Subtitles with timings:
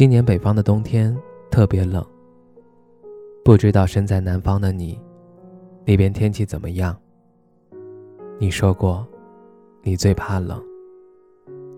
[0.00, 1.14] 今年北方的冬天
[1.50, 2.02] 特别冷，
[3.44, 4.98] 不知道身在南方的你，
[5.84, 6.98] 那边天气怎么样？
[8.38, 9.06] 你说过，
[9.82, 10.58] 你最怕冷，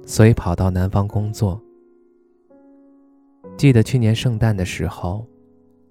[0.07, 1.61] 所以跑到南方工作。
[3.57, 5.27] 记得去年圣诞的时候，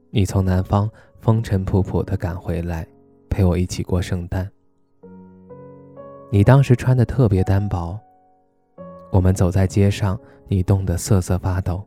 [0.10, 2.88] 你从南方风尘仆仆的赶回来，
[3.30, 4.50] 陪我一起过圣诞。
[6.30, 8.00] 你当时穿的特别单薄，
[9.12, 11.86] 我们走在街上，你冻得瑟瑟发抖。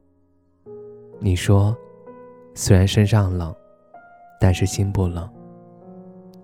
[1.24, 1.74] 你说，
[2.54, 3.56] 虽然身上冷，
[4.38, 5.26] 但是心不冷，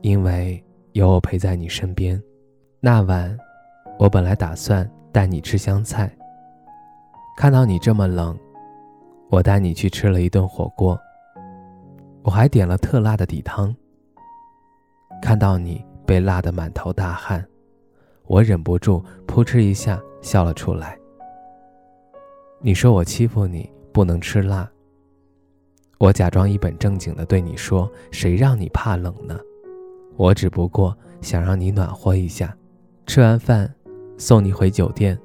[0.01, 2.19] 因为有我陪在你身边。
[2.81, 3.39] 那晚，
[3.99, 6.11] 我本来打算带你吃香菜，
[7.37, 8.35] 看到你这么冷，
[9.29, 10.99] 我带你去吃了一顿火锅。
[12.23, 13.77] 我还点了特辣的底汤。
[15.21, 17.47] 看到你被辣得满头大汗，
[18.25, 20.99] 我忍不住扑哧一下笑了出来。
[22.61, 23.71] 你说我欺负你。
[23.93, 24.71] 不能吃辣。
[25.99, 29.39] 我假装一本正经的对你说：“谁让你怕冷呢？
[30.17, 32.57] 我只不过想让你暖和一下。”
[33.07, 33.73] 吃完饭，
[34.17, 35.19] 送你回酒店。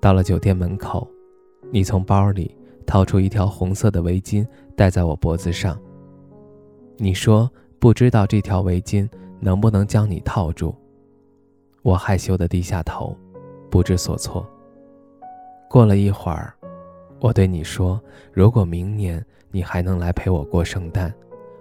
[0.00, 1.08] 到了酒店门口，
[1.70, 4.44] 你从包里掏出一条红色的围巾
[4.76, 5.78] 戴在我脖子上。
[6.96, 7.48] 你说
[7.78, 10.74] 不知道这条围巾能不能将你套住。
[11.82, 13.16] 我害羞的低下头，
[13.70, 14.44] 不知所措。
[15.70, 16.52] 过了一会儿。
[17.22, 18.02] 我对你说
[18.34, 21.14] ：“如果明年你还能来陪我过圣诞，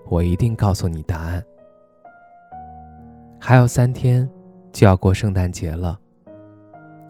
[0.07, 1.43] 我一定告诉你答案。”
[3.39, 4.27] 还有三天
[4.71, 5.99] 就要过圣诞节了，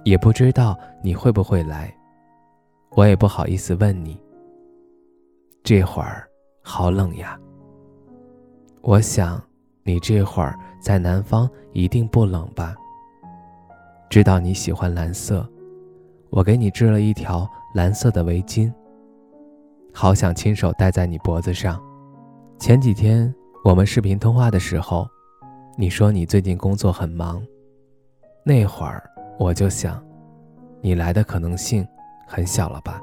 [0.03, 1.95] 也不知道你会不会来，
[2.90, 4.22] 我也不好意思问你。
[5.63, 6.28] 这会儿
[6.61, 7.40] 好冷呀。
[8.81, 9.41] 我想
[9.84, 12.75] 你这会儿在南方一定不冷吧？
[14.09, 15.50] 知道你喜欢蓝色，
[16.31, 17.50] 我给你织了一条。
[17.73, 18.69] 蓝色的围巾，
[19.93, 21.81] 好想亲手戴在你脖子上。
[22.59, 23.33] 前几天
[23.63, 25.07] 我们视频通话的时候，
[25.77, 27.41] 你说你最近工作很忙，
[28.43, 30.03] 那会儿我就想，
[30.81, 31.87] 你来的可能性
[32.27, 33.01] 很小了吧？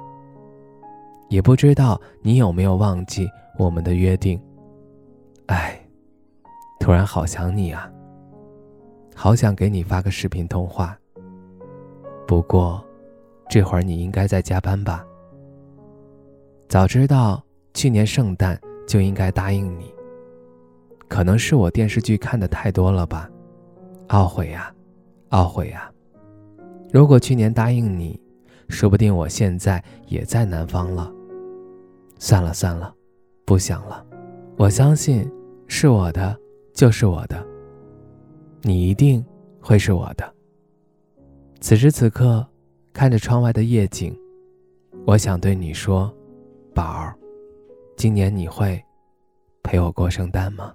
[1.31, 3.27] 也不知道你有没有忘记
[3.59, 4.39] 我们的约定。
[5.47, 5.81] 哎，
[6.79, 7.91] 突然好想你啊，
[9.15, 10.95] 好想给你发个视频通话。
[12.27, 12.85] 不过。
[13.49, 15.05] 这会儿你应该在加班吧？
[16.69, 17.43] 早知道
[17.73, 19.91] 去年圣诞就应该答应你。
[21.09, 23.31] 可能是我电视剧看的太多了吧，
[24.09, 24.71] 懊悔呀，
[25.31, 25.91] 懊悔呀！
[26.93, 28.21] 如果去年答应你，
[28.69, 31.11] 说不定我现在也在南方了。
[32.19, 32.95] 算了算了，
[33.47, 34.05] 不想了。
[34.59, 35.31] 我相信
[35.67, 36.39] 是我的
[36.75, 37.43] 就是我的，
[38.63, 39.25] 你一定
[39.61, 40.35] 会是我的。
[41.61, 42.47] 此时此刻。
[42.99, 44.13] 看着窗外的夜景，
[45.07, 46.13] 我想对你说，
[46.75, 47.17] 宝儿，
[47.97, 48.85] 今年你会
[49.63, 50.75] 陪我过圣诞吗？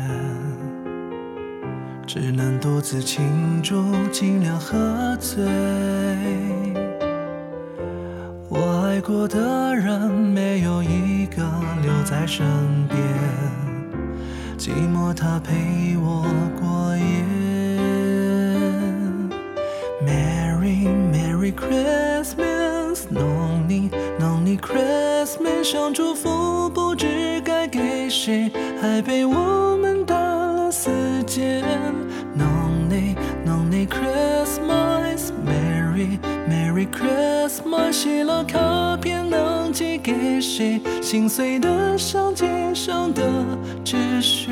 [2.13, 3.81] 只能独自庆祝，
[4.11, 5.41] 尽量喝醉。
[8.49, 11.41] 我爱过的人，没有一个
[11.81, 12.45] 留在身
[12.89, 12.99] 边，
[14.57, 16.25] 寂寞它陪我
[16.59, 17.23] 过夜。
[20.05, 30.91] Merry Merry Christmas，农历农历 Christmas，想祝福不知该给谁，还被我们打了死
[31.25, 31.63] 结。
[33.87, 36.19] Christmas，Merry
[36.49, 40.81] Merry Christmas，写了卡片能寄给谁？
[41.01, 43.21] 心碎的像街上的
[43.83, 44.51] 纸屑。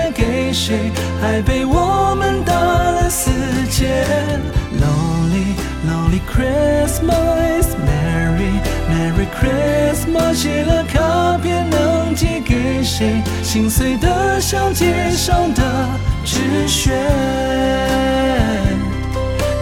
[0.63, 3.31] 谁，还被我们打了死
[3.67, 4.05] 结。
[4.79, 5.55] Lonely
[5.89, 13.23] Lonely Christmas, Merry Merry Christmas，写了卡片能寄给谁？
[13.41, 15.63] 心碎的像街上的
[16.23, 16.91] 纸屑。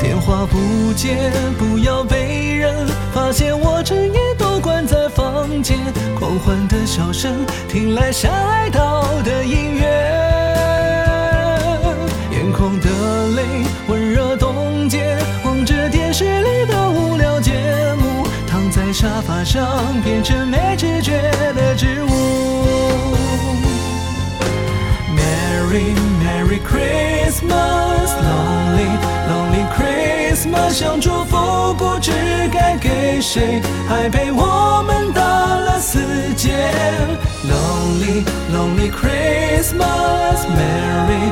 [0.01, 2.75] 电话不接，不要被人
[3.13, 5.77] 发现我整夜都关在房间。
[6.19, 10.28] 狂欢的笑声听来像哀悼的音乐，
[12.59, 12.89] 眼眶的
[13.37, 17.53] 泪温热冻结，望着电视里的无聊节
[17.97, 19.65] 目，躺在沙发上
[20.03, 22.09] 变成没知觉的植物。
[25.15, 28.89] Merry Merry Christmas, Lonely
[29.29, 32.11] Lonely Christmas，想祝福不知
[32.51, 35.97] 该给谁，还被我们打了死
[36.35, 36.73] 结。
[37.47, 41.31] Lonely Lonely Christmas，Merry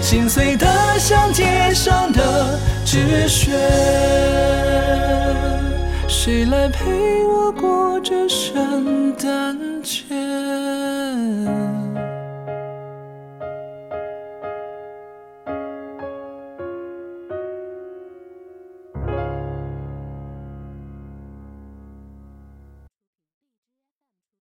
[0.00, 0.66] 心碎的
[0.98, 3.52] 像街上的纸屑。
[6.08, 10.01] 谁来陪我过这圣诞节？